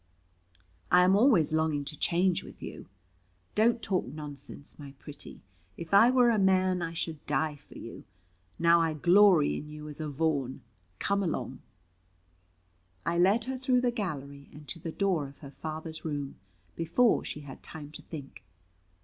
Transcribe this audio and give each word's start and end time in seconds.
I 0.91 1.03
am 1.03 1.15
always 1.15 1.53
longing 1.53 1.85
to 1.85 1.95
change 1.95 2.41
with 2.43 2.59
you." 2.63 2.87
"Don't 3.53 3.83
talk 3.83 4.07
nonsense, 4.07 4.79
my 4.79 4.93
pretty; 4.97 5.43
if 5.77 5.93
I 5.93 6.09
were 6.09 6.31
a 6.31 6.39
man 6.39 6.81
I 6.81 6.93
should 6.93 7.23
die 7.27 7.55
for 7.55 7.77
you. 7.77 8.03
Now 8.57 8.81
I 8.81 8.95
glory 8.95 9.57
in 9.57 9.69
you 9.69 9.87
as 9.87 10.01
a 10.01 10.09
Vaughan. 10.09 10.63
Come 10.97 11.21
along." 11.21 11.59
I 13.05 13.19
led 13.19 13.43
her 13.43 13.59
through 13.59 13.81
the 13.81 13.91
gallery 13.91 14.49
and 14.51 14.67
to 14.69 14.79
the 14.79 14.91
door 14.91 15.27
of 15.27 15.37
her 15.41 15.51
father's 15.51 16.03
room, 16.03 16.37
before 16.75 17.23
she 17.23 17.41
had 17.41 17.61
time 17.61 17.91
to 17.91 18.01
think. 18.01 18.43